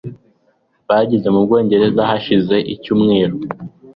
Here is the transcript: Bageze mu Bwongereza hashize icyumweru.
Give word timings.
Bageze 0.87 1.27
mu 1.33 1.39
Bwongereza 1.45 2.01
hashize 2.09 2.55
icyumweru. 2.73 3.37